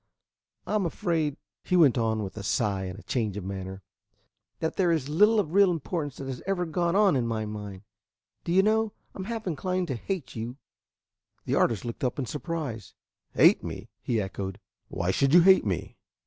[0.65, 3.83] I am afraid," he went on, with a sigh and a change of manner,
[4.57, 7.83] "that there is little of real importance has ever gone on in my mind.
[8.43, 10.57] Do you know, I am half inclined to hate you."
[11.45, 12.95] The artist looked up in surprise.
[13.35, 14.59] "Hate me?" he echoed.
[14.87, 15.97] "Why should you hate me?"